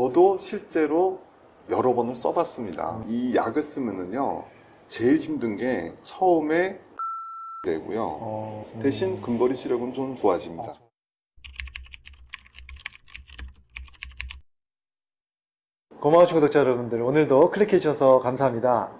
저도 0.00 0.38
실제로 0.38 1.20
여러 1.68 1.94
번을 1.94 2.14
써봤습니다. 2.14 3.04
이 3.06 3.34
약을 3.36 3.62
쓰면은요, 3.62 4.44
제일 4.88 5.18
힘든 5.18 5.56
게 5.56 5.92
처음에 6.04 6.80
되고요. 7.66 8.00
어, 8.02 8.64
음. 8.76 8.80
대신 8.80 9.20
근거리 9.20 9.54
시력은 9.56 9.92
좀 9.92 10.14
좋아집니다. 10.14 10.72
고마우신 16.00 16.34
구독자 16.34 16.60
여러분들 16.60 17.02
오늘도 17.02 17.50
클릭해 17.50 17.72
주셔서 17.72 18.20
감사합니다. 18.20 18.90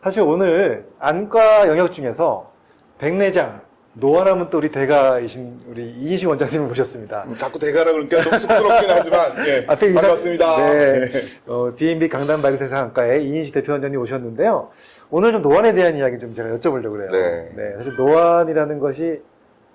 사실 0.00 0.22
오늘 0.22 0.88
안과 1.00 1.66
영역 1.66 1.92
중에서 1.92 2.52
백내장 2.98 3.65
노안하면 4.06 4.50
또 4.50 4.58
우리 4.58 4.70
대가이신 4.70 5.60
우리 5.68 5.90
이인식 5.90 6.28
원장님을 6.28 6.66
모셨습니다. 6.66 7.24
음, 7.28 7.36
자꾸 7.38 7.58
대가라 7.58 7.92
그러니까 7.92 8.20
좀 8.22 8.36
쑥스럽긴 8.36 8.90
하지만, 8.90 9.46
예, 9.46 9.64
인사- 9.86 10.00
반갑습니다. 10.00 10.56
네. 10.58 11.10
네. 11.10 11.20
어, 11.46 11.72
DMB 11.74 12.08
강남 12.10 12.42
발효대상학과의 12.42 13.24
이인식 13.24 13.54
대표 13.54 13.72
원장님 13.72 13.98
오셨는데요. 13.98 14.70
오늘 15.10 15.32
좀 15.32 15.40
노안에 15.40 15.72
대한 15.72 15.96
이야기 15.96 16.18
좀 16.18 16.34
제가 16.34 16.50
여쭤보려고 16.50 16.90
그래요. 16.90 17.08
네. 17.56 17.72
사실 17.78 17.96
노안이라는 17.96 18.78
것이 18.80 19.22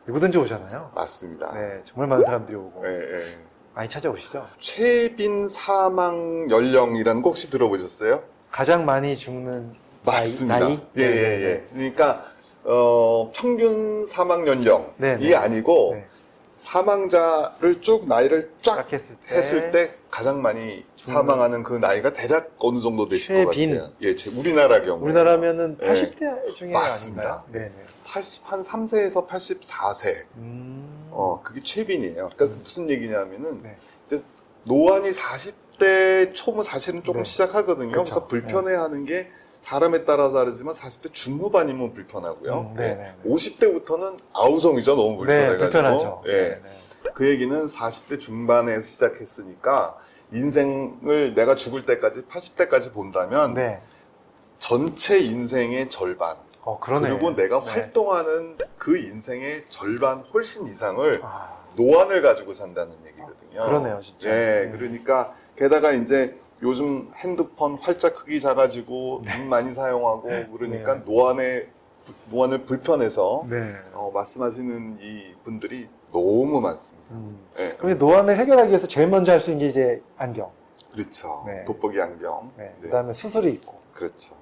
누구든지 0.06 0.38
오잖아요. 0.38 0.92
맞습니다. 0.94 1.52
네, 1.56 1.82
정말 1.86 2.08
많은 2.10 2.24
사람들이 2.26 2.56
오고 2.58 2.84
예, 2.86 2.92
예. 2.92 3.24
많이 3.74 3.90
찾아오시죠. 3.90 4.46
최빈 4.60 5.48
사망 5.48 6.48
연령이라는 6.52 7.24
거 7.24 7.30
혹시 7.30 7.50
들어보셨어요? 7.50 8.22
가장 8.52 8.86
많이 8.86 9.18
죽는 9.18 9.72
맞습니다. 10.04 10.60
나이? 10.60 10.80
예, 10.98 11.06
네, 11.06 11.08
예, 11.08 11.38
네. 11.38 11.44
예. 11.46 11.64
그러니까, 11.74 12.26
어, 12.64 13.32
평균 13.36 14.06
사망 14.06 14.48
연령이 14.48 14.86
네, 14.98 15.18
네. 15.18 15.36
아니고, 15.36 15.92
네. 15.96 16.08
사망자를 16.58 17.82
쭉 17.82 18.08
나이를 18.08 18.52
쫙딱 18.62 18.94
했을 18.94 19.16
때, 19.28 19.36
했을 19.36 19.72
때 19.72 19.96
가장 20.12 20.42
많이 20.44 20.86
중- 20.96 21.16
사망하는 21.16 21.64
그 21.64 21.74
나이가 21.74 22.12
대략 22.14 22.52
어느 22.60 22.80
정도 22.80 23.08
되실 23.10 23.44
것 23.46 23.52
최빈. 23.52 23.72
같아요. 23.74 23.92
예, 24.04 24.16
제 24.16 24.30
우리나라 24.30 24.82
경우. 24.82 25.04
우리나라면은 25.04 25.78
네. 25.80 25.88
80대 25.92 26.56
중에 26.56 26.72
맞습니다. 26.72 27.44
네. 27.52 27.60
네. 27.62 27.72
80, 28.06 28.42
한 28.46 28.62
3세에서 28.62 29.28
84세. 29.28 30.26
음. 30.38 31.08
어, 31.12 31.42
그게 31.44 31.62
최빈이에요. 31.64 32.30
그러니까 32.36 32.46
음. 32.46 32.60
무슨 32.64 32.90
얘기냐면은, 32.92 33.64
네. 33.64 33.76
노안이 34.66 35.10
40대 35.10 36.36
초면 36.36 36.62
사실은 36.62 37.04
조금 37.04 37.24
네. 37.24 37.30
시작하거든요. 37.30 37.90
그렇죠. 37.90 38.04
그래서 38.04 38.28
불편해하는 38.28 39.06
게 39.06 39.32
사람에 39.62 40.04
따라 40.06 40.32
다르지만 40.32 40.74
40대 40.74 41.14
중후반이면 41.14 41.94
불편하고요. 41.94 42.60
음, 42.60 42.74
네, 42.74 42.96
네, 42.96 43.14
네. 43.24 43.30
50대부터는 43.30 44.18
아우성이죠. 44.34 44.96
너무 44.96 45.26
네, 45.26 45.46
불편해가지고. 45.46 45.60
불편하죠. 45.72 46.24
예. 46.28 46.32
네, 46.32 46.50
네. 46.62 47.12
그 47.14 47.30
얘기는 47.30 47.66
40대 47.66 48.20
중반에 48.20 48.82
시작했으니까 48.82 49.96
인생을 50.34 51.36
내가 51.36 51.56
죽을 51.56 51.86
때까지 51.86 52.24
80대까지 52.24 52.92
본다면 52.94 53.54
네. 53.54 53.80
전체 54.60 55.20
인생의 55.20 55.90
절반 55.90 56.38
어, 56.64 56.80
그러네. 56.80 57.10
그리고 57.10 57.36
내가 57.36 57.64
네. 57.64 57.72
활동하는 57.72 58.58
그 58.78 58.98
인생의 58.98 59.66
절반 59.70 60.24
훨씬 60.34 60.68
이상을 60.68 61.22
아, 61.24 61.56
노안을 61.76 62.22
가지고 62.22 62.54
산다는 62.54 62.94
얘기거든요. 63.08 63.66
그러네요, 63.66 64.02
진짜. 64.04 64.30
예, 64.30 64.66
네. 64.66 64.72
그러니까 64.72 65.36
게다가 65.56 65.92
이제 65.92 66.36
요즘 66.62 67.10
핸드폰 67.16 67.76
활자 67.76 68.14
크기 68.14 68.40
작아지고 68.40 69.24
눈 69.26 69.50
많이 69.50 69.74
사용하고 69.74 70.30
그러니까 70.58 70.96
네. 70.96 71.02
노안에 71.06 71.68
노안을 72.30 72.66
불편해서 72.66 73.46
네. 73.50 73.76
어, 73.94 74.12
말씀하시는 74.14 74.98
이 75.02 75.34
분들이 75.44 75.88
너무 76.12 76.60
많습니다. 76.62 77.06
음. 77.12 77.40
예, 77.60 77.76
그럼 77.80 77.98
노안을 77.98 78.38
해결하기 78.38 78.70
위해서 78.70 78.88
제일 78.88 79.08
먼저 79.08 79.32
할 79.32 79.40
수 79.40 79.52
있는 79.52 79.66
게 79.66 79.70
이제 79.70 80.04
안경. 80.18 80.50
그렇죠. 80.92 81.44
네. 81.48 81.64
돋보기 81.66 82.02
안경. 82.02 82.52
네. 82.58 82.74
네. 82.80 82.88
그다음에 82.88 83.14
수술이 83.14 83.52
있고. 83.54 83.76
그렇죠. 83.94 84.34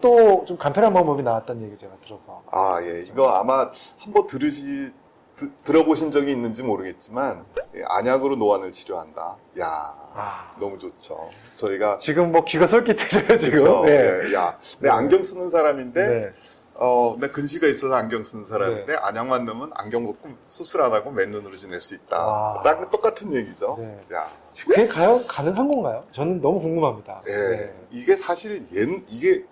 또 0.00 0.44
좀 0.44 0.56
간편한 0.58 0.92
방법이 0.92 1.22
나왔다는 1.22 1.62
얘기 1.62 1.76
제가 1.78 1.92
들어서. 2.04 2.42
아, 2.50 2.78
예. 2.82 3.00
이거 3.00 3.28
아마 3.30 3.70
한번 3.98 4.26
들으시, 4.26 4.92
드- 5.38 5.50
들어보신 5.64 6.10
적이 6.10 6.32
있는지 6.32 6.62
모르겠지만, 6.62 7.44
예, 7.76 7.82
안약으로 7.86 8.36
노안을 8.36 8.72
치료한다. 8.72 9.36
야 9.60 9.66
아. 10.14 10.50
너무 10.58 10.78
좋죠. 10.78 11.30
저희가. 11.56 11.98
지금 11.98 12.32
뭐 12.32 12.44
귀가 12.44 12.66
솔깃해져요, 12.66 13.38
지금. 13.38 13.58
그렇죠. 13.58 13.84
네. 13.84 13.92
예, 14.30 14.34
야, 14.34 14.58
내 14.80 14.88
네. 14.88 14.90
안경 14.90 15.22
쓰는 15.22 15.48
사람인데, 15.48 16.06
네. 16.08 16.32
어, 16.74 17.16
내 17.20 17.28
근시가 17.28 17.66
있어서 17.68 17.94
안경 17.94 18.22
쓰는 18.24 18.44
사람인데, 18.44 18.96
안약만 18.96 19.44
넣으면 19.44 19.70
안경 19.74 20.06
벗고 20.06 20.28
수술 20.44 20.82
안 20.82 20.92
하고 20.92 21.10
맨눈으로 21.12 21.56
지낼 21.56 21.80
수 21.80 21.94
있다. 21.94 22.20
와. 22.24 22.62
랑 22.64 22.86
똑같은 22.88 23.32
얘기죠. 23.32 23.76
네. 23.78 24.00
야, 24.14 24.28
그게 24.66 24.86
가요, 24.86 25.18
가능한 25.28 25.68
건가요? 25.68 26.04
저는 26.12 26.40
너무 26.40 26.60
궁금합니다. 26.60 27.22
예. 27.28 27.32
네. 27.32 27.74
이게 27.90 28.16
사실 28.16 28.66
옛, 28.72 28.88
이게 29.08 29.44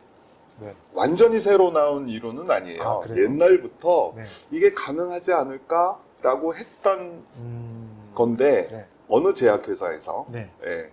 네. 0.58 0.74
완전히 0.94 1.38
새로 1.38 1.70
나온 1.70 2.08
이론은 2.08 2.50
아니에요. 2.50 2.82
아? 2.82 3.02
옛날부터 3.14 4.14
네. 4.16 4.22
이게 4.50 4.72
가능하지 4.72 5.32
않을까라고 5.32 6.54
했던 6.54 7.24
음. 7.36 8.12
건데 8.14 8.68
네. 8.70 8.86
어느 9.08 9.34
제약회사에서 9.34 10.26
네. 10.30 10.50
예, 10.64 10.90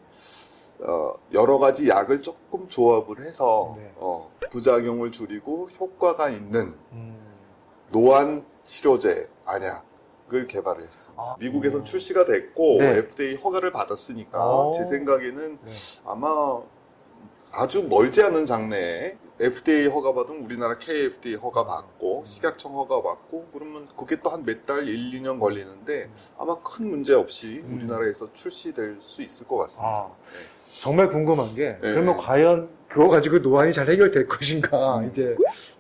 어, 0.86 1.14
여러 1.32 1.58
가지 1.60 1.88
약을 1.88 2.22
조금 2.22 2.68
조합을 2.68 3.26
해서 3.26 3.76
네. 3.78 3.92
어, 3.96 4.30
부작용을 4.52 5.12
줄이고 5.12 5.70
효과가 5.80 6.30
있는 6.30 6.76
음. 6.92 7.18
노안 7.92 8.46
치료제 8.66 9.30
안약 9.46 9.94
을 10.32 10.48
개발을 10.48 10.84
했습니다. 10.84 11.22
아, 11.22 11.36
미국에서 11.38 11.80
음. 11.80 11.84
출시가 11.84 12.26
됐고 12.26 12.78
네. 12.80 12.98
FDA 12.98 13.36
허가를 13.36 13.72
받았으니까 13.72 14.50
오. 14.50 14.74
제 14.74 14.86
생각에는 14.86 15.60
네. 15.62 15.72
아마 16.06 16.62
아주 17.56 17.84
멀지 17.84 18.22
않은 18.24 18.46
장래에 18.48 19.16
FDA 19.40 19.88
허가받은 19.88 20.44
우리나라 20.46 20.78
KFDA 20.78 21.36
허가받고 21.36 22.20
음. 22.20 22.26
식약청 22.26 22.74
허가받고 22.74 23.50
그러면 23.54 23.88
그게 23.96 24.20
또 24.22 24.32
한 24.32 24.44
몇 24.44 24.66
달, 24.66 24.88
1, 24.88 25.12
2년 25.22 25.40
걸리는데 25.40 26.10
아마 26.38 26.58
큰 26.62 26.90
문제 26.90 27.14
없이 27.14 27.62
음. 27.66 27.76
우리나라에서 27.76 28.34
출시될 28.34 28.98
수 29.02 29.22
있을 29.22 29.48
것 29.48 29.58
같습니다. 29.58 29.88
아, 29.88 30.12
정말 30.80 31.10
궁금한 31.10 31.54
게 31.54 31.78
네. 31.82 31.94
그러면 31.94 32.18
과연 32.18 32.70
그거 32.88 33.10
가지고 33.10 33.40
노안이 33.40 33.72
잘 33.74 33.88
해결될 33.90 34.28
것인가 34.28 34.98
음. 35.00 35.10
이제 35.10 35.36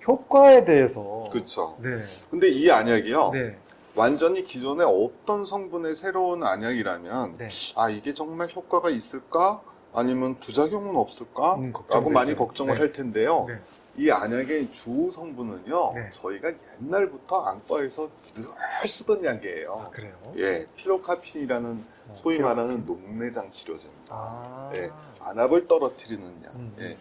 효과에 0.08 0.66
대해서 0.66 1.28
그렇죠. 1.32 1.76
네. 1.82 2.04
근데 2.30 2.50
이 2.50 2.70
안약이요. 2.70 3.32
네. 3.34 3.58
완전히 3.96 4.44
기존에 4.44 4.84
없던 4.84 5.46
성분의 5.46 5.96
새로운 5.96 6.44
안약이라면 6.44 7.38
네. 7.38 7.48
아 7.76 7.90
이게 7.90 8.14
정말 8.14 8.50
효과가 8.54 8.90
있을까? 8.90 9.62
아니면 9.94 10.36
부작용은 10.40 10.96
없을까? 10.96 11.56
음, 11.56 11.74
라고. 11.90 12.10
많이 12.10 12.36
걱정을 12.36 12.74
네. 12.74 12.80
할 12.80 12.92
텐데요. 12.92 13.46
네. 13.48 13.60
이 13.96 14.10
안약의 14.10 14.72
주 14.72 15.12
성분은요. 15.14 15.92
네. 15.94 16.10
저희가 16.14 16.52
옛날부터 16.82 17.42
안과에서 17.44 18.10
늘 18.34 18.88
쓰던 18.88 19.24
약이에요. 19.24 19.72
아, 19.86 19.90
그래요? 19.92 20.14
예, 20.38 20.66
피로카핀이라는 20.76 21.84
어, 22.10 22.16
소위 22.24 22.38
필요- 22.38 22.48
말하는 22.48 22.86
녹내장 22.88 23.52
치료제입니다. 23.52 24.10
아. 24.10 24.72
예. 24.78 24.90
안압을 25.20 25.68
떨어뜨리는 25.68 26.24
약, 26.44 26.56
음, 26.56 26.76
예, 26.80 26.86
음, 26.88 26.98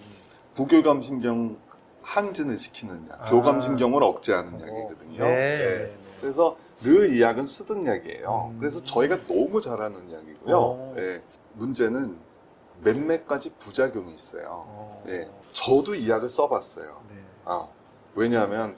부교감 0.54 1.02
신경 1.02 1.56
항진을 2.02 2.58
시키는 2.58 3.08
약, 3.10 3.22
아. 3.22 3.30
교감 3.30 3.62
신경을 3.62 4.02
억제하는 4.02 4.52
음. 4.52 4.60
약이거든요. 4.60 5.24
네. 5.24 5.30
예. 5.30 5.78
네. 5.86 5.96
그래서 6.20 6.56
늘 6.82 7.14
이 7.16 7.22
약은 7.22 7.46
쓰던 7.46 7.86
약이에요. 7.86 8.50
음. 8.52 8.58
그래서 8.60 8.82
저희가 8.84 9.20
너무 9.26 9.60
잘하는 9.62 10.12
약이고요. 10.12 10.56
오. 10.56 10.94
예, 10.98 11.22
문제는 11.54 12.16
몇몇 12.82 13.26
가지 13.26 13.50
부작용이 13.58 14.14
있어요. 14.14 14.64
어. 14.66 15.04
예. 15.08 15.28
저도 15.52 15.94
이 15.94 16.08
약을 16.08 16.28
써봤어요. 16.28 17.02
네. 17.10 17.16
아, 17.44 17.68
왜냐하면 18.14 18.76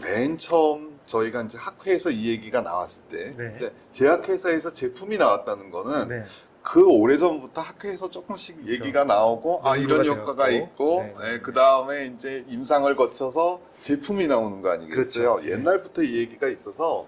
맨 0.00 0.36
처음 0.38 0.98
저희가 1.06 1.42
이제 1.42 1.56
학회에서 1.56 2.10
이 2.10 2.28
얘기가 2.28 2.60
나왔을 2.60 3.02
때 3.04 3.34
네. 3.36 3.54
이제 3.56 3.72
제약회사에서 3.92 4.72
제품이 4.72 5.16
나왔다는 5.16 5.70
거는 5.70 6.08
네. 6.08 6.24
그 6.62 6.84
오래전부터 6.84 7.60
학회에서 7.60 8.10
조금씩 8.10 8.56
그렇죠. 8.56 8.72
얘기가 8.72 9.04
나오고 9.04 9.60
아 9.62 9.76
이런 9.76 10.04
효과가 10.04 10.46
되었고. 10.46 10.64
있고 10.66 11.20
네, 11.20 11.32
네, 11.32 11.40
그 11.40 11.52
다음에 11.52 12.06
이제 12.06 12.44
임상을 12.48 12.94
거쳐서 12.96 13.60
제품이 13.80 14.26
나오는 14.26 14.60
거 14.62 14.70
아니겠어요? 14.70 15.34
그렇죠. 15.36 15.46
네. 15.46 15.52
옛날부터 15.52 16.02
이 16.02 16.16
얘기가 16.16 16.48
있어서 16.48 17.06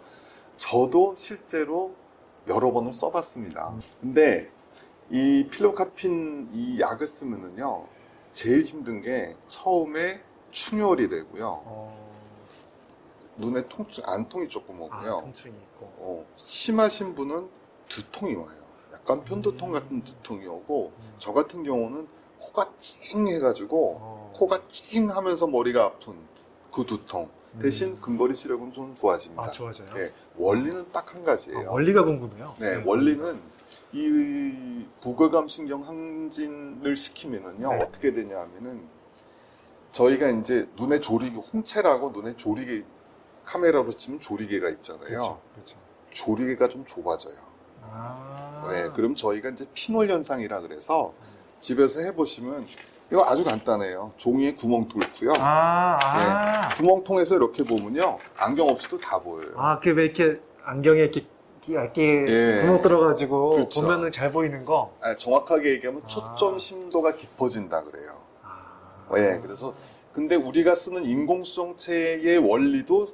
저도 0.57 1.15
실제로 1.17 1.93
여러 2.47 2.73
번을 2.73 2.93
써봤습니다. 2.93 3.71
음. 3.71 3.81
근데 4.01 4.49
이 5.11 5.47
필로카핀 5.51 6.51
이 6.53 6.81
약을 6.81 7.07
쓰면은요 7.09 7.87
제일 8.33 8.65
힘든 8.65 9.01
게 9.01 9.37
처음에 9.49 10.21
충혈이 10.51 11.09
되고요 11.09 11.47
어. 11.65 12.09
눈에 13.37 13.67
통증 13.69 14.05
안통이 14.07 14.49
조금 14.49 14.77
아, 14.83 14.85
오고요 14.85 15.17
통증이 15.23 15.55
있고. 15.55 15.87
어, 15.99 16.27
심하신 16.37 17.15
분은 17.15 17.49
두통이 17.89 18.35
와요. 18.35 18.69
약간 18.93 19.25
편두통 19.25 19.69
음. 19.69 19.73
같은 19.73 20.05
두통이 20.05 20.47
오고 20.47 20.93
음. 20.97 21.15
저 21.19 21.33
같은 21.33 21.63
경우는 21.63 22.07
코가 22.39 22.73
찡 22.77 23.27
해가지고 23.29 23.97
어. 24.01 24.33
코가 24.35 24.69
찡 24.69 25.11
하면서 25.11 25.47
머리가 25.47 25.85
아픈 25.85 26.15
그 26.73 26.85
두통 26.85 27.29
음. 27.55 27.59
대신 27.61 28.01
근거리 28.01 28.37
시력은 28.37 28.73
좀 28.73 28.95
좋아집니다. 28.95 29.43
아, 29.43 29.47
좋아져요? 29.51 29.89
예, 29.97 30.13
원리는 30.37 30.91
딱 30.93 31.15
한 31.15 31.25
가지예요. 31.25 31.69
아, 31.69 31.73
원리가 31.73 32.05
궁금해요. 32.05 32.55
네, 32.59 32.83
원리는 32.85 33.41
이 33.93 34.87
부거감 35.01 35.49
신경 35.49 35.87
항진을 35.87 36.97
시키면은요 36.97 37.71
네. 37.73 37.83
어떻게 37.83 38.13
되냐 38.13 38.39
하면은 38.41 38.83
저희가 39.93 40.29
이제 40.29 40.69
눈에 40.77 41.01
조리개 41.01 41.37
홍채라고 41.37 42.11
눈에 42.11 42.37
조리개 42.37 42.85
카메라로 43.47 43.95
치면 43.95 44.21
조리개가 44.21 44.69
있잖아요. 44.71 45.07
그렇죠. 45.07 45.41
그렇죠. 45.55 45.77
조리개가 46.11 46.69
좀 46.69 46.85
좁아져요. 46.85 47.37
아. 47.83 48.69
네, 48.71 48.91
그럼 48.95 49.15
저희가 49.17 49.49
이제 49.51 49.67
피놀 49.73 50.11
현상이라 50.11 50.61
그래서 50.61 51.15
집에서 51.61 52.01
해보시면 52.01 52.67
이거 53.11 53.25
아주 53.25 53.43
간단해요. 53.45 54.13
종이에 54.17 54.55
구멍 54.55 54.87
뚫고요. 54.89 55.33
아, 55.39 55.99
아. 56.03 56.75
구멍 56.77 57.03
통해서 57.05 57.37
이렇게 57.37 57.63
보면요 57.63 58.19
안경 58.37 58.69
없이도 58.69 58.99
다 58.99 59.19
보여요. 59.19 59.53
아, 59.57 59.81
그왜 59.81 60.05
이렇게 60.05 60.41
안경에 60.65 61.01
이렇게 61.01 61.25
얇게 61.71 62.27
예. 62.29 62.61
구멍 62.61 62.83
들어가지고 62.83 63.51
그렇죠. 63.51 63.81
보면은 63.81 64.13
잘 64.13 64.31
보이는 64.31 64.65
거. 64.65 64.95
아, 65.01 65.17
정확하게 65.17 65.73
얘기하면 65.73 66.03
아. 66.05 66.07
초점 66.07 66.59
심도가 66.59 67.15
깊어진다 67.15 67.85
그래요. 67.85 68.19
아. 68.43 69.09
예, 69.17 69.39
그래서 69.41 69.75
근데 70.13 70.35
우리가 70.35 70.75
쓰는 70.75 71.05
인공수정체의 71.05 72.39
원리도 72.39 73.09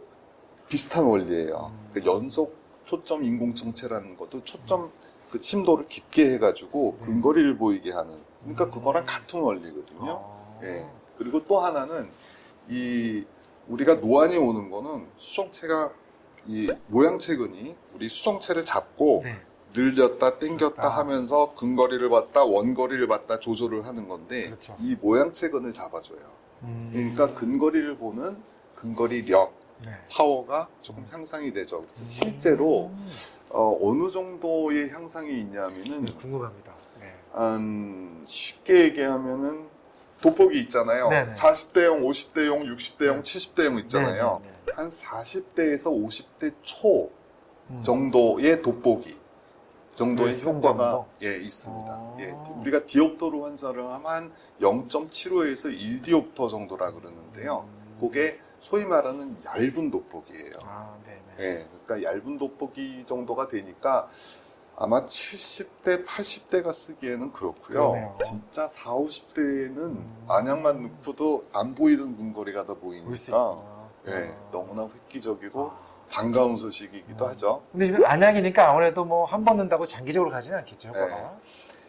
비슷한 0.69 1.05
원리예요. 1.05 1.71
음. 1.73 1.91
그 1.93 2.05
연속 2.05 2.57
초점 2.87 3.25
인공수정체라는 3.25 4.17
것도 4.17 4.43
초점 4.45 4.91
그 5.31 5.39
심도를 5.41 5.87
깊게 5.87 6.33
해가지고 6.33 6.97
네. 7.01 7.07
근거리를 7.07 7.57
보이게 7.57 7.93
하는. 7.93 8.13
그러니까 8.45 8.65
음. 8.67 8.71
그거랑 8.71 9.05
같은 9.07 9.41
원리거든요. 9.41 10.23
아. 10.23 10.61
예. 10.63 10.87
그리고 11.19 11.45
또 11.47 11.59
하나는 11.61 12.09
이 12.69 13.25
우리가 13.69 13.95
노안이 13.97 14.37
오는 14.37 14.71
거는 14.71 15.07
수정체가 15.17 15.91
이 16.47 16.71
모양체근이 16.89 17.75
우리 17.95 18.09
수정체를 18.09 18.65
잡고 18.65 19.23
네. 19.25 19.41
늘렸다 19.75 20.39
땡겼다 20.39 20.87
아. 20.87 20.99
하면서 20.99 21.55
근거리를 21.55 22.09
봤다 22.09 22.45
원거리를 22.45 23.07
봤다 23.09 23.41
조절을 23.41 23.87
하는 23.87 24.09
건데 24.09 24.47
그렇죠. 24.47 24.77
이 24.81 24.95
모양체근을 25.01 25.73
잡아줘요. 25.73 26.21
음. 26.63 26.91
그러니까 26.93 27.39
근거리를 27.39 27.97
보는 27.97 28.37
근거리력 28.77 29.53
네. 29.87 29.93
파워가 30.11 30.69
조금 30.83 31.03
음. 31.03 31.09
향상이 31.11 31.53
되죠. 31.53 31.85
그래서 31.95 32.05
실제로 32.05 32.87
음. 32.87 33.09
어, 33.51 33.79
어느 33.83 34.11
정도의 34.11 34.91
향상이 34.91 35.41
있냐면은 35.41 36.05
네, 36.05 36.13
궁금합니다. 36.15 36.75
네. 37.35 37.41
한 37.41 38.25
쉽게 38.27 38.85
얘기하면은 38.85 39.67
돋보기 40.21 40.59
있잖아요. 40.61 41.09
네네. 41.09 41.33
40대용, 41.33 42.03
50대용, 42.03 42.65
60대용, 42.77 43.17
네. 43.17 43.23
70대용 43.23 43.79
있잖아요. 43.81 44.41
네, 44.43 44.49
네, 44.49 44.55
네. 44.67 44.73
한 44.75 44.89
40대에서 44.89 45.85
50대 45.85 46.55
초 46.63 47.11
음. 47.71 47.83
정도의 47.83 48.63
돋보기 48.63 49.21
정도의 49.95 50.33
네, 50.33 50.39
쓴 50.39 50.55
효과가 50.55 50.91
정도? 50.91 51.07
예 51.23 51.37
있습니다. 51.37 51.91
아. 51.91 52.17
예, 52.21 52.35
우리가 52.61 52.87
디옵터로 52.87 53.45
환산을 53.45 53.85
하면 53.85 54.07
한 54.07 54.33
0.75에서 54.61 55.77
1디옵터 55.77 56.49
정도라 56.49 56.93
그러는데요. 56.93 57.69
음. 57.69 57.99
그게 58.01 58.41
소위 58.61 58.85
말하는 58.85 59.37
얇은 59.45 59.91
돋보기예요. 59.91 60.59
아, 60.63 60.97
네, 61.07 61.21
네. 61.37 61.45
예, 61.45 61.69
그러니까 61.85 62.11
얇은 62.11 62.39
돋보기 62.39 63.05
정도가 63.07 63.49
되니까 63.49 64.09
아마 64.77 65.05
70대, 65.05 66.05
80대가 66.05 66.73
쓰기에는 66.73 67.33
그렇고요. 67.33 67.93
그러네요. 67.93 68.19
진짜 68.25 68.67
4, 68.67 68.91
50대에는 68.91 69.77
음. 69.79 70.25
안약만 70.29 70.83
넣고도 70.83 71.45
안 71.53 71.75
보이던 71.75 72.17
근거리가 72.17 72.65
다 72.67 72.75
보이니까. 72.75 73.63
예, 74.09 74.13
아. 74.13 74.51
너무나 74.51 74.83
획기적이고 74.93 75.71
아. 75.71 75.79
반가운 76.11 76.57
소식이기도 76.57 77.25
음. 77.25 77.31
하죠. 77.31 77.63
근데 77.73 77.87
지금 77.87 78.05
안약이니까 78.05 78.69
아무래도 78.71 79.05
뭐 79.05 79.25
한 79.27 79.45
번 79.45 79.57
넣는다고 79.57 79.87
장기적으로 79.87 80.31
가지는 80.31 80.59
않겠죠, 80.59 80.89
효과가. 80.89 81.39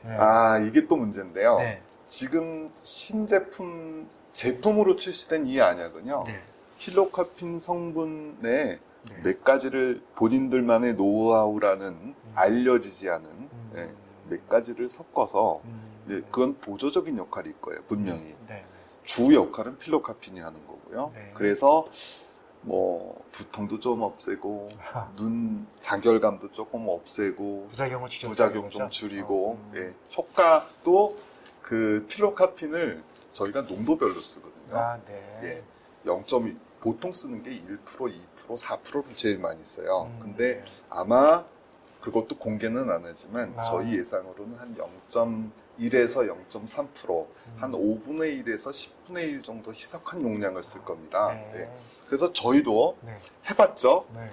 네. 0.04 0.18
아, 0.18 0.60
이게 0.60 0.86
또 0.88 0.96
문제인데요. 0.96 1.58
네. 1.58 1.82
지금 2.08 2.72
신제품, 2.84 4.08
제품으로 4.34 4.96
출시된 4.98 5.48
이 5.48 5.60
안약은요. 5.60 6.24
네. 6.28 6.40
필로카핀 6.78 7.60
성분의 7.60 8.80
네. 9.10 9.22
몇 9.24 9.44
가지를 9.44 10.02
본인들만의 10.16 10.96
노하우라는 10.96 12.16
알려지지 12.36 13.10
않은 13.10 13.26
음. 13.26 13.72
예, 13.76 13.92
몇 14.30 14.48
가지를 14.50 14.90
섞어서 14.90 15.62
음. 15.66 15.86
예, 16.10 16.22
그건 16.22 16.58
보조적인 16.60 17.18
역할일 17.18 17.60
거예요, 17.62 17.82
분명히. 17.88 18.36
네. 18.48 18.66
주 19.04 19.34
역할은 19.34 19.78
필로카핀이 19.78 20.40
하는 20.40 20.66
거고요. 20.66 21.12
네. 21.14 21.32
그래서 21.36 21.88
뭐 22.62 23.24
두통도 23.32 23.80
좀 23.80 24.02
없애고 24.02 24.70
아, 24.94 25.12
눈 25.16 25.68
장결감도 25.80 26.52
조금 26.52 26.88
없애고 26.88 27.68
부작용을 27.70 28.10
부작용 28.10 28.70
좀 28.70 28.90
줄이고 28.90 29.60
음. 29.60 29.74
예, 29.76 30.16
효과도 30.18 31.18
그 31.62 32.06
필로카핀을 32.10 33.04
저희가 33.32 33.64
농도별로 33.64 34.20
쓰거든요. 34.20 34.78
아, 34.78 35.00
네. 35.06 35.40
예. 35.44 35.64
0.2 36.06 36.56
보통 36.86 37.12
쓰는 37.12 37.42
게 37.42 37.50
1%, 37.50 37.80
2%, 37.88 38.14
4%를 38.38 39.16
제일 39.16 39.40
많이 39.40 39.66
써요. 39.66 40.08
음, 40.14 40.20
근데 40.22 40.58
네. 40.58 40.66
아마 40.88 41.44
그것도 42.00 42.38
공개는 42.38 42.92
안 42.92 43.02
하지만 43.04 43.56
아. 43.58 43.64
저희 43.64 43.98
예상으로는 43.98 44.56
한 44.60 44.78
0.1에서 45.10 46.32
0.3%, 46.52 47.26
음. 47.26 47.58
한 47.58 47.72
5분의 47.72 48.46
1에서 48.46 48.70
10분의 48.70 49.24
1 49.30 49.42
정도 49.42 49.74
희석한 49.74 50.22
용량을 50.22 50.62
쓸 50.62 50.82
겁니다. 50.86 51.30
네. 51.34 51.52
네. 51.54 51.76
그래서 52.06 52.32
저희도 52.32 52.98
네. 53.02 53.18
해봤죠. 53.50 54.06
네. 54.14 54.28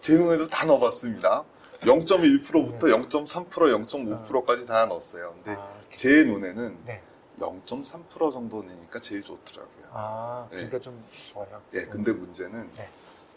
제 0.00 0.14
눈에도 0.14 0.48
다 0.48 0.66
넣어봤습니다. 0.66 1.44
0.1%부터 1.82 2.88
네. 2.88 2.94
0.3%, 2.94 3.48
0.5%까지 3.48 4.66
다 4.66 4.86
넣었어요. 4.86 5.34
근데 5.44 5.60
아, 5.60 5.72
제 5.94 6.24
눈에는 6.24 6.78
네. 6.84 7.00
0.3% 7.38 8.32
정도 8.32 8.62
내니까 8.62 9.00
제일 9.00 9.22
좋더라고요. 9.22 9.86
아, 9.90 10.46
네. 10.50 10.56
그러니까 10.56 10.80
좀 10.80 11.04
좋아요. 11.32 11.62
예, 11.74 11.84
근데 11.86 12.12
문제는 12.12 12.70
네. 12.74 12.88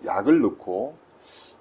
약을 0.05 0.41
넣고 0.41 0.97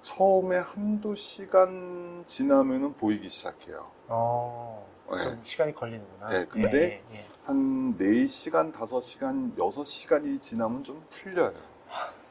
처음에 0.03 0.57
한두 0.57 1.15
시간 1.15 2.23
지나면은 2.27 2.93
보이기 2.93 3.29
시작해요. 3.29 3.89
어, 4.07 4.87
네. 5.11 5.23
좀 5.23 5.43
시간이 5.43 5.73
걸리는구나. 5.73 6.29
네, 6.29 6.45
근데 6.45 7.03
예, 7.11 7.15
예. 7.15 7.25
한 7.43 7.97
4시간, 7.97 8.71
5시간, 8.73 9.55
6시간이 9.55 10.41
지나면 10.41 10.83
좀 10.83 11.03
풀려요. 11.09 11.53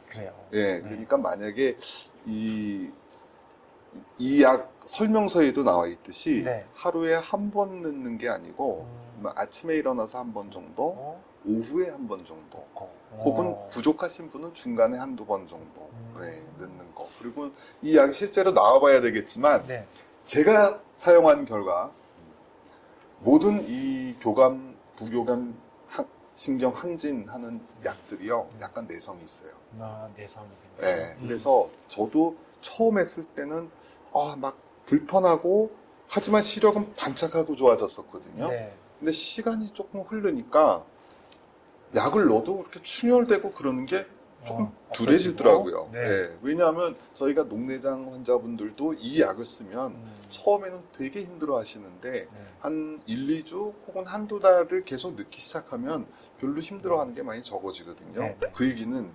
그래요. 0.09 0.33
예, 0.53 0.79
네. 0.79 0.81
그러니까 0.83 1.17
만약에 1.17 1.77
이, 2.27 2.91
이 4.19 4.43
약 4.43 4.73
설명서에도 4.85 5.63
나와 5.65 5.87
있듯이 5.87 6.43
네. 6.45 6.65
하루에 6.75 7.15
한 7.15 7.51
번 7.51 7.83
넣는 7.83 8.19
게 8.19 8.29
아니고 8.29 8.87
음. 9.17 9.23
뭐 9.23 9.33
아침에 9.35 9.75
일어나서 9.77 10.19
한 10.19 10.33
번 10.33 10.51
정도, 10.51 10.95
어? 10.97 11.25
오후에 11.47 11.91
한 11.91 12.07
번 12.09 12.25
정도, 12.25 12.59
어. 12.75 13.23
혹은 13.25 13.47
어. 13.49 13.69
부족하신 13.73 14.31
분은 14.31 14.55
중간에 14.55 14.99
한두 14.99 15.25
번 15.25 15.47
정도 15.49 15.91
음. 15.93 16.17
네, 16.21 16.43
넣는 16.59 16.95
거. 16.95 17.09
그리고 17.19 17.51
이 17.83 17.97
약이 17.97 18.13
실제로 18.13 18.51
나와봐야 18.53 19.01
되겠지만 19.01 19.67
네. 19.67 19.87
제가 20.27 20.81
사용한 20.97 21.45
결과 21.47 21.91
모든 23.21 23.65
이 23.67 24.15
교감, 24.21 24.77
부교감 24.97 25.55
항- 25.89 26.07
신경 26.35 26.73
항진하는 26.73 27.61
약들이요 27.85 28.49
약간 28.61 28.87
내성이 28.87 29.23
있어요. 29.25 29.51
나 29.79 30.09
내성이 30.17 30.47
네, 30.81 31.15
음. 31.19 31.27
그래서 31.27 31.69
저도 31.89 32.37
처음 32.61 32.99
했을 32.99 33.25
때는 33.25 33.71
아, 34.15 34.37
막 34.37 34.59
불편하고 34.87 35.71
하지만 36.09 36.43
시력은 36.43 36.95
반짝하고 36.95 37.57
좋아졌었거든요. 37.57 38.49
네. 38.49 38.75
근데 38.99 39.13
시간이 39.13 39.73
조금 39.75 40.03
흐르니까 40.03 40.85
약을 41.95 42.27
넣어도 42.29 42.59
그렇게 42.59 42.81
충혈되고 42.83 43.53
그러는 43.53 43.87
게 43.87 44.07
조금 44.45 44.67
어, 44.67 44.77
덜해지더라고요. 44.95 45.77
없어지고. 45.77 45.93
네. 45.93 46.05
네, 46.29 46.39
왜냐하면 46.43 46.97
저희가 47.15 47.45
녹내장 47.45 48.13
환자분들도 48.13 48.95
이 48.95 49.21
약을 49.21 49.45
쓰면 49.45 49.93
음. 49.93 50.15
처음에는 50.31 50.83
되게 50.97 51.23
힘들어 51.23 51.59
하시는데 51.59 52.11
네. 52.13 52.29
한 52.61 53.03
1, 53.07 53.27
2주 53.45 53.75
혹은 53.87 54.07
한두 54.07 54.39
달을 54.41 54.85
계속 54.85 55.15
넣기 55.17 55.41
시작하면 55.41 56.07
별로 56.39 56.61
힘들어 56.61 57.01
하는 57.01 57.15
게 57.15 57.23
많이 57.23 57.43
적어지거든요. 57.43 58.21
네, 58.21 58.37
네. 58.41 58.53
그 58.55 58.69
얘기는 58.69 59.11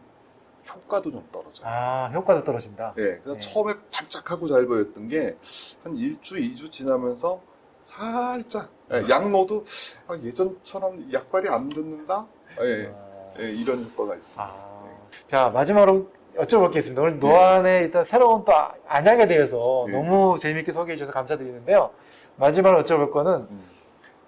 효과도 0.75 1.11
좀 1.11 1.27
떨어져요. 1.31 1.67
아, 1.67 2.11
효과도 2.13 2.43
떨어진다. 2.43 2.93
네, 2.95 3.19
그래서 3.23 3.33
네. 3.33 3.39
처음에 3.39 3.73
반짝하고 3.91 4.47
잘 4.47 4.65
보였던 4.65 5.07
게 5.09 5.35
한 5.83 5.95
1주, 5.95 6.33
2주 6.55 6.71
지나면서 6.71 7.41
살짝 7.83 8.69
예, 8.93 9.03
약 9.09 9.29
넣어도 9.29 9.65
아, 10.07 10.15
예전처럼 10.23 11.11
약발이 11.13 11.47
안 11.49 11.69
듣는다? 11.69 12.25
예, 12.63 12.87
어. 12.93 13.33
예, 13.39 13.51
이런 13.51 13.83
효과가 13.85 14.15
있어요. 14.15 14.33
아. 14.37 14.85
자, 15.27 15.49
마지막으로 15.49 16.07
여쭤볼 16.37 16.71
게 16.71 16.79
있습니다. 16.79 17.01
오늘 17.01 17.19
노안의 17.19 17.83
일단 17.85 18.03
새로운 18.03 18.45
또 18.45 18.53
아- 18.53 18.73
안약에 18.87 19.27
대해서 19.27 19.85
네. 19.87 19.93
너무 19.93 20.37
재미있게 20.39 20.71
소개해 20.71 20.95
주셔서 20.97 21.11
감사드리는데요. 21.11 21.91
마지막으로 22.37 22.83
여쭤볼 22.83 23.11
거는 23.11 23.31
음. 23.49 23.63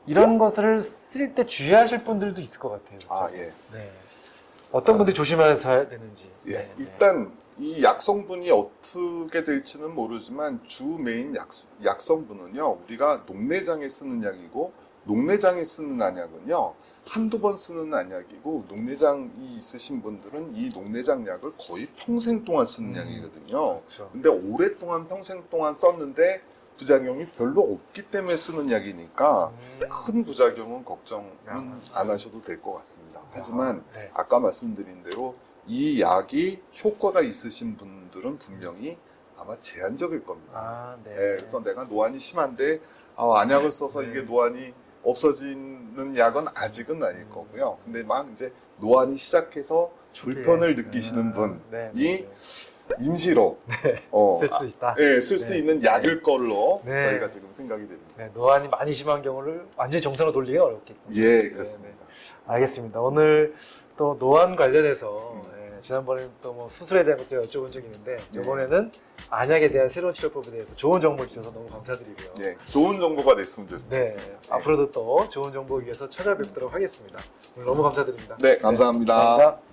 이런 0.07 0.37
것을 0.37 0.81
쓸 0.81 1.35
때 1.35 1.45
주의하실 1.45 2.03
분들도 2.03 2.41
있을 2.41 2.59
것 2.59 2.69
같아요. 2.69 2.99
아, 3.09 3.29
예. 3.33 3.53
네. 3.71 3.91
어떤 4.71 4.97
분들이 4.97 5.13
조심해서 5.13 5.69
해야 5.69 5.87
되는지. 5.87 6.31
예, 6.47 6.51
네, 6.51 6.57
네. 6.59 6.73
일단 6.77 7.31
이 7.57 7.83
약성분이 7.83 8.49
어떻게 8.51 9.43
될지는 9.43 9.93
모르지만 9.93 10.61
주 10.65 10.85
메인 10.85 11.35
약, 11.35 11.49
약성분은요 11.83 12.79
우리가 12.85 13.23
녹내장에 13.27 13.89
쓰는 13.89 14.23
약이고 14.23 14.71
녹내장에 15.03 15.65
쓰는 15.65 16.01
안약은요 16.01 16.73
한두 17.05 17.41
번 17.41 17.57
쓰는 17.57 17.93
안약이고 17.93 18.65
녹내장이 18.69 19.55
있으신 19.55 20.01
분들은 20.01 20.55
이 20.55 20.69
녹내장 20.69 21.27
약을 21.27 21.53
거의 21.59 21.87
평생 21.97 22.45
동안 22.45 22.65
쓰는 22.65 22.91
음. 22.91 22.95
약이거든요 22.95 23.81
그렇죠. 23.81 24.09
근데 24.11 24.29
오랫동안 24.29 25.07
평생 25.07 25.43
동안 25.49 25.75
썼는데 25.75 26.41
부작용이 26.85 27.27
별로 27.37 27.61
없기 27.61 28.09
때문에 28.09 28.35
쓰는 28.37 28.71
약이니까 28.71 29.49
음. 29.49 29.89
큰 30.05 30.25
부작용은 30.25 30.83
걱정은 30.83 31.29
아. 31.45 31.79
안 31.93 32.09
하셔도 32.09 32.41
될 32.41 32.59
것 32.59 32.73
같습니다 32.79 33.21
하지만 33.31 33.83
아, 33.93 33.97
네. 33.97 34.09
아까 34.15 34.39
말씀드린 34.39 35.03
대로 35.03 35.35
이 35.67 36.01
약이 36.01 36.59
효과가 36.83 37.21
있으신 37.21 37.77
분들은 37.77 38.39
분명히 38.39 38.97
아마 39.37 39.59
제한적일 39.59 40.23
겁니다. 40.25 40.53
아, 40.55 40.97
네. 41.03 41.11
예, 41.11 41.37
그래서 41.37 41.61
내가 41.63 41.83
노안이 41.83 42.19
심한데 42.19 42.79
아, 43.15 43.39
안약을 43.41 43.71
써서 43.71 44.01
네. 44.01 44.09
이게 44.09 44.21
노안이 44.21 44.73
없어지는 45.03 46.17
약은 46.17 46.47
아직은 46.55 47.03
아닐 47.03 47.21
음. 47.21 47.29
거고요. 47.29 47.77
근데 47.83 48.01
막 48.03 48.27
이제 48.33 48.51
노안이 48.77 49.17
시작해서 49.17 49.91
불편을 50.19 50.75
느끼시는 50.75 51.29
아, 51.29 51.31
분 51.31 51.61
네, 51.69 51.91
이 51.93 52.03
네, 52.03 52.29
임시로 52.99 53.57
어, 54.11 54.39
쓸수 54.45 54.67
있다. 54.67 54.95
예, 54.99 55.21
쓸수 55.21 55.51
네. 55.53 55.59
있는 55.59 55.83
약일 55.83 56.21
걸로 56.21 56.81
네. 56.85 57.09
저희가 57.09 57.29
지금 57.29 57.49
생각이 57.53 57.87
됩니다. 57.87 58.13
네, 58.17 58.29
노안이 58.33 58.67
많이 58.69 58.93
심한 58.93 59.21
경우를 59.21 59.65
완전히 59.77 60.01
정상으로 60.01 60.31
돌리기가 60.33 60.63
어렵겠군요. 60.65 61.15
예, 61.21 61.41
네, 61.43 61.49
그렇습니다. 61.49 61.89
네. 61.89 62.13
알겠습니다. 62.47 62.99
오늘 63.01 63.53
또 63.97 64.15
노안 64.19 64.55
관련해서 64.55 65.33
음. 65.35 65.41
예, 65.77 65.81
지난번에 65.81 66.27
또 66.41 66.51
뭐 66.53 66.69
수술에 66.69 67.03
대한 67.03 67.17
것도 67.17 67.41
여쭤본 67.41 67.71
적이 67.71 67.85
있는데 67.87 68.17
네. 68.17 68.39
이번에는 68.41 68.91
안약에 69.29 69.69
대한 69.69 69.89
새로운 69.89 70.13
치료법에 70.13 70.51
대해서 70.51 70.75
좋은 70.75 70.99
정보 71.01 71.25
주셔서 71.25 71.51
너무 71.51 71.67
감사드리고요. 71.67 72.33
예, 72.41 72.55
좋은 72.65 72.99
정보가 72.99 73.35
됐으면 73.35 73.67
네, 73.89 74.05
좋겠습니다. 74.05 74.31
네. 74.31 74.37
앞으로도 74.49 74.91
또 74.91 75.29
좋은 75.29 75.51
정보 75.53 75.75
위해서 75.75 76.09
찾아뵙도록 76.09 76.73
하겠습니다. 76.73 77.19
오늘 77.55 77.65
너무 77.67 77.83
감사드립니다. 77.83 78.37
네, 78.41 78.57
감사합니다. 78.57 79.13
감사합니다. 79.15 79.70